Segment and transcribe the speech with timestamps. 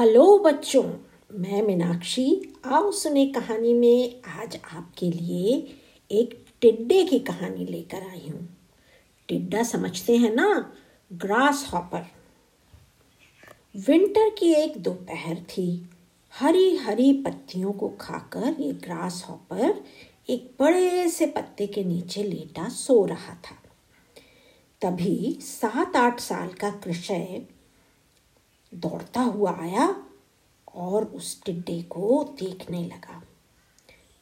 [0.00, 0.82] Hello बच्चों,
[1.32, 5.78] मैं मीनाक्षी, आओ सुने कहानी में आज आपके लिए
[6.10, 8.56] एक टिड्डे की कहानी लेकर आई हूँ।
[9.28, 10.72] टिड्डा समझते हैं ना?
[11.12, 12.06] ग्रास हॉपर
[13.76, 15.90] विंटर की एक दोपहर थी।
[16.38, 19.84] हरी हरी पत्तियों को खाकर ये ग्रास हॉपर
[20.28, 23.56] एक बड़े से पत्ते के नीचे लेटा सो रहा था।
[24.82, 27.42] तभी सात आठ साल का कृषय
[28.74, 30.04] दौड़ता हुआ आया
[30.74, 33.22] और उस टिड्डे को देखने लगा।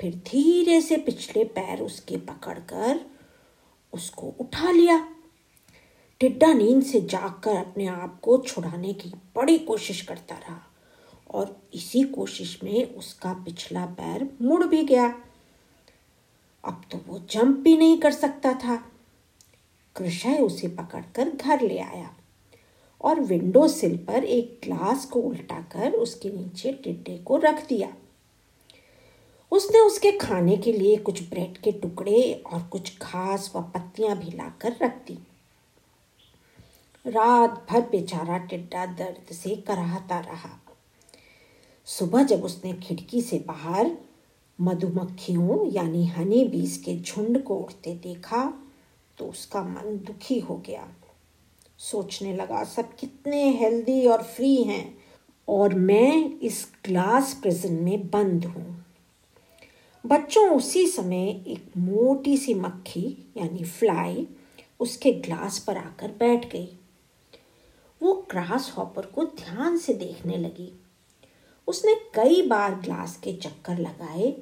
[0.00, 3.00] फिर धीरे से पिछले पैर उसके पकड़कर
[3.92, 5.08] उसको उठा लिया।
[6.20, 10.62] टिड्डा नींद से जागकर अपने आप को छुड़ाने की बड़ी कोशिश करता रहा
[11.30, 15.08] और इसी कोशिश में उसका पिछला पैर मुड़ भी गया।
[16.64, 18.76] अब तो वो जंप भी नहीं कर सकता था।
[19.96, 22.14] कृषय उसे पकड़कर घर ले आया।
[23.00, 27.88] और विंडो सिल पर एक ग्लास को उल्टा कर उसके नीचे टिड्डे को रख दिया।
[29.52, 34.30] उसने उसके खाने के लिए कुछ ब्रेड के टुकड़े और कुछ घास व पत्तियाँ भी
[34.30, 35.18] लाकर रख दी।
[37.04, 40.50] रात भर बेचारा टिड्डा दर्द से कराहता रहा।
[41.88, 43.96] सुबह जब उसने खिड़की से बाहर
[44.58, 48.42] मधुमक्खियों यानी हनी बीज के झुंड को उड़ते देखा
[49.18, 50.88] तो उसका मन दुखी हो गया।
[51.78, 54.98] सोचने लगा, सब कितने हेल्दी और फ्री हैं
[55.48, 58.84] और मैं इस ग्लास प्रिजन में बंद हूँ।
[60.04, 64.26] बच्चों, उसी समय एक मोटी सी मक्खी, यानी फ्लाई
[64.80, 66.68] उसके ग्लास पर आकर बैठ गई।
[68.00, 70.72] वो ग्रास हॉपर को ध्यान से देखने लगी।
[71.68, 74.34] उसने कई बार ग्लास के चक्कर लगाए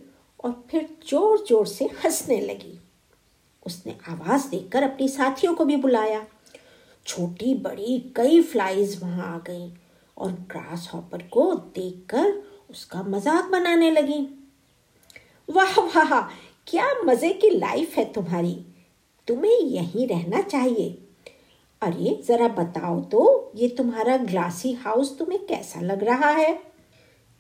[0.45, 2.79] और फिर ज़ोर ज़ोर से हंसने लगी।
[3.67, 6.25] उसने आवाज़ देकर अपनी साथियों को भी बुलाया।
[7.07, 9.71] छोटी, बड़ी, कई फ्लाइज वहाँ आ गईं
[10.17, 12.33] और ग्रास हॉपर को देखकर
[12.71, 14.21] उसका मज़ाक बनाने लगी।
[15.49, 16.21] वाह वाह,
[16.67, 18.67] क्या मज़े की लाइफ है तुम्हारी।
[19.29, 21.03] तुम्हें यहीं रहना चाहिए।
[21.83, 26.63] अरे, ज़रा बताओ तो ये तुम्हारा ग्लासी हाउस तुम्हें कैसा लग रहा है?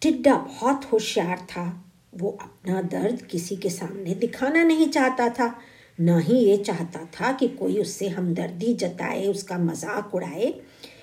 [0.02, 5.46] टिड्डा बहुत होशियार था। वो अपना दर्द किसी के सामने दिखाना नहीं चाहता था।
[5.98, 10.52] न ही ये चाहता था कि कोई उससे हमदर्दी जताए, उसका मज़ाक उड़ाए।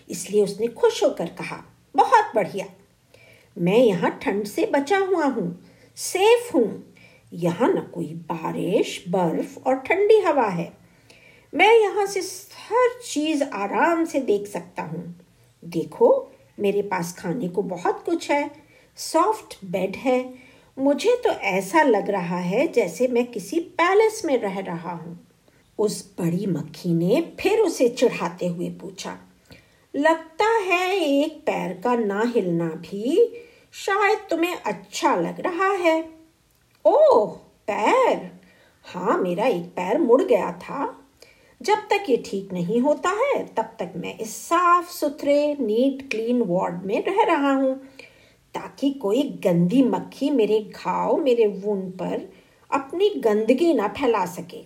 [0.10, 1.64] इसलिए उसने खुश होकर कहा,
[1.96, 2.66] बहुत बढ़िया।
[3.58, 5.66] मैं यहाँ ठंड से बचा हुआ हूँ,
[5.98, 6.84] सेफ़ हूँ।
[7.32, 10.72] यहाँ न कोई बारिश, बर्फ़ और ठंडी हवा है।
[11.54, 12.20] मैं यहाँ से
[12.60, 15.04] हर चीज़ आराम से देख सकता हूँ।
[15.64, 18.52] देखो, मेरे पास खाने को बहुत कुछ है।
[18.98, 20.20] सॉफ्ट बेड है।
[20.78, 25.20] मुझे तो ऐसा लग रहा है जैसे मैं किसी पैलेस में रह रहा हूँ।
[25.80, 29.18] उस बड़ी मक्खी ने फिर उसे चिढ़ाते हुए पूछा,
[29.94, 33.18] लगता है एक पैर का ना हिलना भी
[33.74, 36.00] शायद तुम्हें अच्छा लग रहा है?
[36.86, 37.36] ओह,
[37.68, 38.30] पैर?
[38.86, 40.94] हाँ मेरा एक पैर मुड़ गया था।
[41.62, 46.42] जब तक ये ठीक नहीं होता है, तब तक मैं इस साफ़ सुथरे नीट, क्लीन
[46.42, 47.76] वार्ड में रह रहा हूँ।
[48.56, 52.30] ताकि कोई गंदी मक्खी मेरे घाव, मेरे वुंड पर
[52.72, 54.62] अपनी गंदगी ना फैला सके।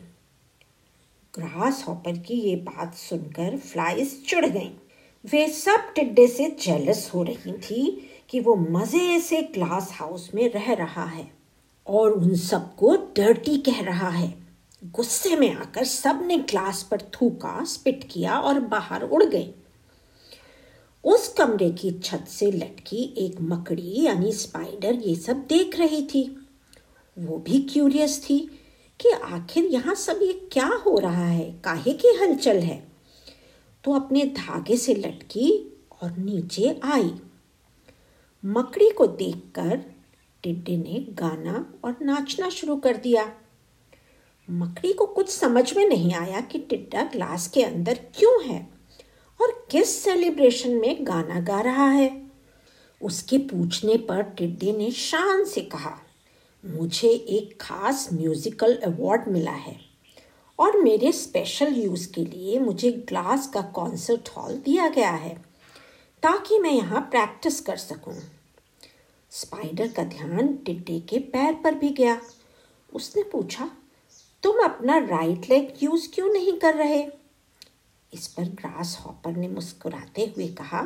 [1.33, 4.71] ग्रास हॉपर की ये बात सुनकर फ्लाइज चुड़ गईं।
[5.25, 10.49] वे सब टिड्डे से जेलस हो रही थी कि वो मज़े से ग्लास हाउस में
[10.51, 11.27] रह रहा है
[11.87, 14.33] और उन सबको डर्टी कह रहा है।
[14.85, 19.53] गुस्से में आकर सबने ग्लास पर थूका स्पिट किया और बाहर उड़ गए।
[21.07, 26.47] उस कमरे की छत से लटकी एक मकड़ी यानी स्पाइडर ये सब देख रही थी।
[27.19, 28.39] वो भी क्यूरियस थी
[28.99, 31.61] कि आखिर यहाँ सब ये क्या हो रहा है?
[31.63, 32.87] काहे की हलचल है?
[33.83, 37.13] तो अपने धागे से लटकी और नीचे आई।
[38.45, 39.83] मकड़ी को देखकर
[40.43, 43.31] टिड्डे ने गाना और नाचना शुरू कर दिया।
[44.49, 48.76] मकड़ी को कुछ समझ में नहीं आया कि टिड्डा ग्लास के अंदर क्यों है।
[49.39, 52.09] और किस सेलिब्रेशन में गाना गा रहा है?
[53.01, 55.97] उसके पूछने पर टिड्डी ने शान से कहा,
[56.63, 59.75] मुझे एक खास म्यूजिकल अवार्ड मिला है
[60.59, 65.35] और मेरे स्पेशल यूज़ के लिए मुझे ग्लास का कॉन्सर्ट हॉल दिया गया है
[66.23, 68.15] ताकि मैं यहाँ प्रैक्टिस कर सकूँ।
[69.31, 72.19] स्पाइडर का ध्यान टिड्डे के पैर पर भी गया।
[72.93, 73.69] उसने पूछा,
[74.43, 77.05] तुम अपना राइट लेग यूज़ क्यों नहीं कर रहे?
[78.17, 80.79] इस पर ग्रास हॉपर ने मुस्कुराते हुए कहा,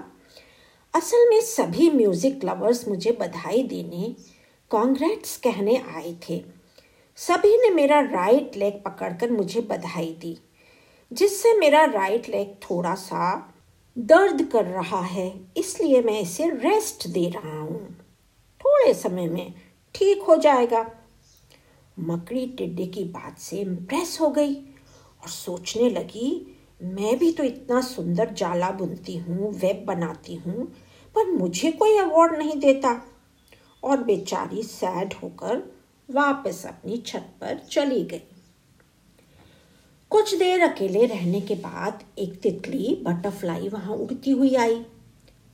[0.93, 4.15] असल में सभी म्यूज़िक लवर्स मुझे बधाई देने,
[4.71, 6.41] कॉन्ग्रेट्स कहने आए थे।
[7.17, 10.37] सभी ने मेरा राइट लेग पकड़कर मुझे बधाई दी,
[11.11, 13.53] जिससे मेरा राइट लेग थोड़ा सा
[13.97, 17.87] दर्द कर रहा है, इसलिए मैं इसे रेस्ट दे रहा हूँ।
[18.61, 19.53] थोड़े समय में
[19.95, 20.85] ठीक हो जाएगा।
[21.97, 26.29] मकड़ी टिड्डे की बात से इम्प्रेस हो गई और सोचने लगी
[26.81, 30.65] मैं भी तो इतना सुंदर जाला बुनती हूँ वेब बनाती हूँ,
[31.15, 33.01] पर मुझे कोई अवार्ड नहीं देता।
[33.83, 35.63] और बेचारी सैड होकर
[36.09, 38.21] वापस अपनी छत पर चली गई।
[40.11, 44.75] कुछ देर अकेले रहने के बाद एक तितली बटरफ्लाई वहाँ उड़ती हुई आई।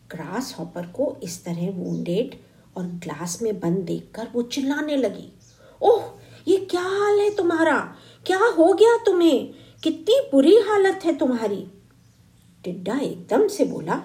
[0.10, 2.36] ग्रास हॉपर को इस तरह वुंडेड
[2.78, 5.32] और ग्लास में बंद देखकर वो चिल्लाने लगी।
[5.82, 6.04] ओह,
[6.48, 7.80] ये क्या हाल है तुम्हारा?
[8.26, 9.67] क्या हो गया तुम्हें?
[9.84, 11.68] कितनी बुरी हालत है तुम्हारी?
[12.64, 14.04] टिड्डा एकदम से बोला,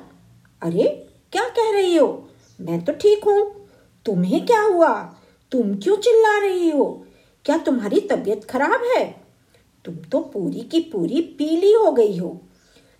[0.62, 2.28] अरे, क्या कह रही हो?
[2.60, 3.68] मैं तो ठीक हूँ।
[4.06, 5.02] तुम्हें क्या हुआ?
[5.52, 7.06] तुम क्यों चिल्ला रही हो?
[7.44, 9.24] क्या तुम्हारी तबीयत खराब है?
[9.84, 12.40] तुम तो पूरी की पूरी पीली हो गई हो।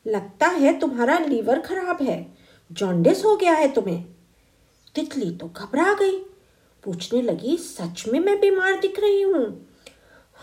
[0.07, 2.35] लगता है तुम्हारा लीवर खराब है।
[2.73, 4.05] जॉन्डिस हो गया है तुम्हें।
[4.95, 6.19] तितली तो घबरा गई।
[6.85, 9.72] पूछने लगी, सच में मैं बीमार दिख रही हूँ?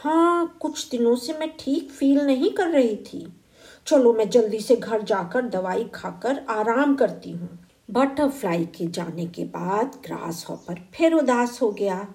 [0.03, 3.33] हाँ कुछ दिनों से मैं ठीक फील नहीं कर रही थी।
[3.87, 7.49] चलो, मैं जल्दी से घर जाकर दवाई खाकर आराम करती हूँ।
[7.91, 12.07] बटरफ्लाई के जाने के बाद ग्रास हॉपर फिर उदास हो गया।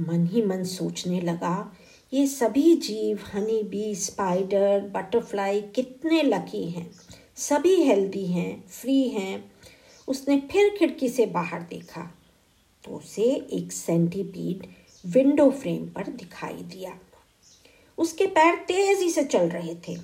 [0.00, 1.72] मन ही मन सोचने लगा,
[2.12, 6.90] ये सभी जीव हनी बी स्पाइडर बटरफ्लाई कितने लकी हैं।
[7.36, 9.52] सभी हेल्दी हैं फ्री हैं।
[10.08, 12.02] उसने फिर खिड़की से बाहर देखा।
[12.84, 14.66] तो उसे एक सेंटीपीड
[15.04, 16.98] विंडो फ्रेम पर दिखाई दिया।
[17.98, 19.96] उसके पैर तेज़ी से चल रहे थे।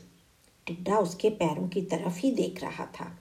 [0.67, 3.19] टिड्डा उसके पैरों की तरफ़ ही देख रहा था।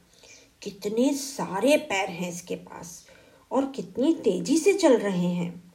[0.62, 3.08] कितने सारे पैर हैं इसके पास
[3.52, 5.74] और कितनी तेज़ी से चल रहे हैं।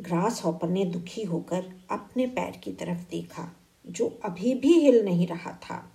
[0.00, 3.56] ग्रास हॉपर ने दुखी होकर अपने पैर की तरफ़ देखा,
[3.86, 5.92] जो अभी भी हिल नहीं रहा था।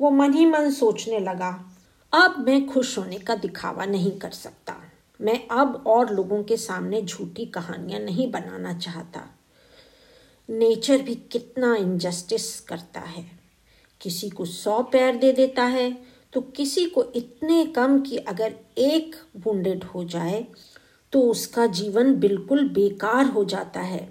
[0.00, 1.72] वो मन ही मन सोचने लगा,
[2.12, 4.76] अब मैं खुश होने का दिखावा नहीं कर सकता।
[5.20, 9.37] मैं अब और लोगों के सामने झूठी कहानियाँ नहीं बनाना चाहता।
[10.48, 13.24] नेचर भी कितना इनजस्टिस करता है।
[14.00, 15.90] किसी को सौ पैर दे देता है
[16.32, 20.46] तो किसी को इतने कम कि अगर एक वुंडेड हो जाए
[21.12, 24.08] तो उसका जीवन बिल्कुल बेकार हो जाता है।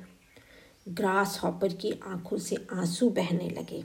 [0.88, 3.84] ग्रास हॉपर की आँखों से आँसू बहने लगे।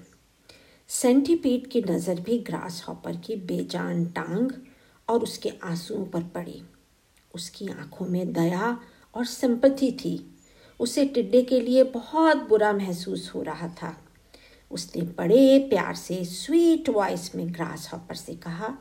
[0.90, 4.52] सेंटीपीड की नज़र भी ग्रास हॉपर की बेजान टांग
[5.08, 6.62] और उसके आंसुओं पर पड़ी।
[7.34, 8.76] उसकी आँखों में दया
[9.14, 10.16] और सिंपथी थी।
[10.80, 13.96] उसे टिड्डे के लिए बहुत बुरा महसूस हो रहा था।
[14.70, 18.74] उसने बड़े प्यार से स्वीट वॉइस में ग्रास हॉपर से कहा,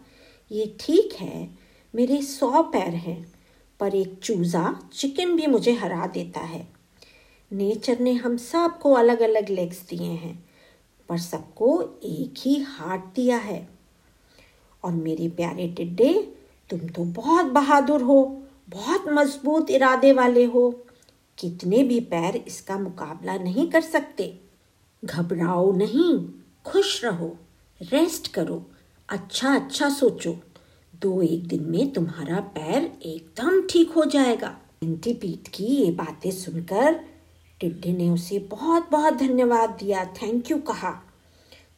[0.52, 1.50] ये ठीक है,
[1.94, 3.34] मेरे सौ पैर हैं,
[3.80, 6.68] पर एक चूज़ा चिकन भी मुझे हरा देता है।
[7.52, 10.44] नेचर ने हम सबको अलग अलग लेग्स दिए हैं,
[11.10, 13.68] पर सबको एक ही हार्ट दिया है।
[14.84, 16.14] और मेरे प्यारे टिड्डे,
[16.70, 20.84] तुम तो बहुत बहादुर हो, बहुत मज़बूत इरादे वाले हो।
[21.38, 24.42] कितने भी पैर इसका मुकाबला नहीं कर सकते।
[25.06, 26.30] घबराओ नहीं,
[26.66, 27.38] खुश रहो
[27.82, 28.72] रेस्ट करो
[29.10, 30.38] अच्छा अच्छा सोचो।
[30.96, 37.00] दो एक दिन में तुम्हारा पैर एकदम ठीक हो जाएगा। एंटीपीट की ये बातें सुनकर
[37.60, 40.92] टिड्डी ने उसे बहुत बहुत धन्यवाद दिया। थैंक यू कहा।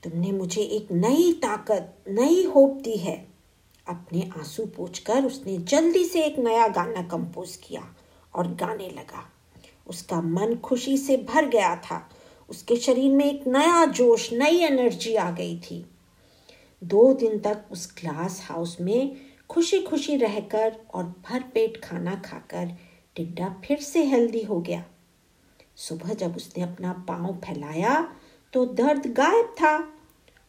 [0.04, 3.28] तुमने मुझे एक नई ताकत, नई होप दी है।
[3.88, 7.96] अपने आँसू पोछकर उसने जल्दी से एक नया गाना कंपोज किया
[8.36, 9.33] और गाने लगा।
[9.88, 12.10] उसका मन खुशी से भर गया था।
[12.50, 15.86] उसके शरीर में एक नया जोश, नई एनर्जी आ गई थी।
[16.84, 19.16] दो दिन तक उस ग्लास हाउस में
[19.50, 22.72] खुशी खुशी रहकर और भर पेट खाना खाकर
[23.16, 24.84] टिड्डा फिर से हेल्दी हो गया।
[25.76, 28.16] सुबह जब उसने अपना पाँव फैलाया
[28.54, 29.78] तो दर्द गायब था।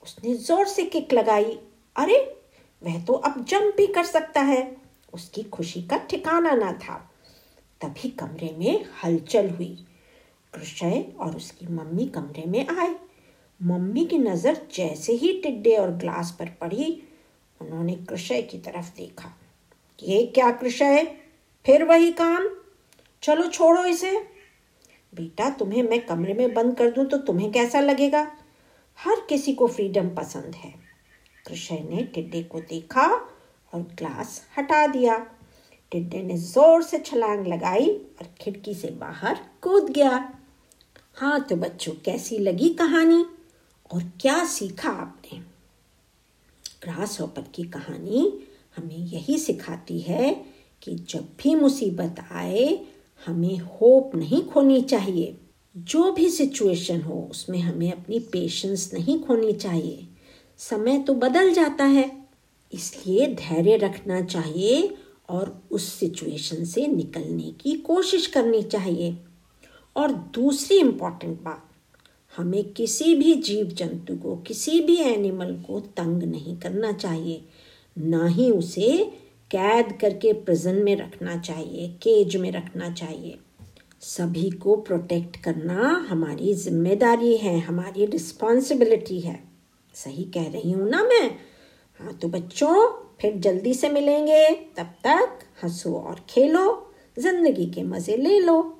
[0.02, 1.58] उसने ज़ोर से किक लगाई।
[1.96, 2.36] अरे,
[2.82, 4.76] वह तो अब जंप भी कर सकता है।
[5.14, 7.13] उसकी खुशी का ठिकाना ना था।
[7.84, 9.86] तभी कमरे में हलचल हुई।
[10.54, 12.94] कृषय और उसकी मम्मी कमरे में आए।
[13.62, 17.02] मम्मी की नज़र जैसे ही टिड्डे और ग्लास पर पड़ी,
[17.60, 19.32] उन्होंने कृषय की तरफ़ देखा।
[20.02, 21.04] ये क्या कृषय
[21.66, 22.48] फिर वही काम?
[23.22, 24.18] चलो छोड़ो इसे।
[25.14, 28.32] बेटा, तुम्हें मैं कमरे में बंद कर दूँ तो तुम्हें कैसा लगेगा?
[28.98, 30.74] हर किसी को फ्रीडम पसंद है।
[31.46, 33.06] कृषय ने टिड्डे को देखा
[33.74, 35.26] और ग्लास हटा दिया।
[35.94, 40.32] टिड्डे ने ज़ोर से छलांग लगाई और खिड़की से बाहर कूद गया।
[41.14, 43.24] हाँ तो बच्चों, कैसी लगी कहानी?
[43.90, 45.38] और क्या सीखा आपने?
[46.82, 48.22] ग्रास हॉपर की कहानी
[48.76, 50.32] हमें यही सिखाती है
[50.82, 52.66] कि जब भी मुसीबत आए,
[53.26, 55.36] हमें होप नहीं खोनी चाहिए।
[55.76, 60.06] जो भी सिचुएशन हो, उसमें हमें अपनी पेशेंस नहीं खोनी चाहिए।
[60.60, 62.10] समय तो बदल जाता है,
[62.72, 64.96] इसलिए धैर्य रखना चाहिए
[65.28, 69.16] और उस सिचुएशन से निकलने की कोशिश करनी चाहिए।
[69.96, 71.68] और दूसरी इंपॉर्टेंट बात,
[72.36, 77.44] हमें किसी भी जीव जंतु को, किसी भी एनिमल को तंग नहीं करना चाहिए।
[77.98, 79.12] ना ही उसे
[79.50, 83.38] कैद करके प्रिजन में रखना चाहिए केज में रखना चाहिए।
[84.00, 89.44] सभी को प्रोटेक्ट करना हमारी ज़िम्मेदारी है, हमारी रिस्पॉन्सिबिलिटी है।
[89.94, 91.30] सही कह रही हूँ ना मैं?
[92.00, 98.16] हाँ तो बच्चों फिर जल्दी से मिलेंगे। तब तक हंसो और खेलो। ज़िंदगी के मज़े
[98.16, 98.73] ले लो।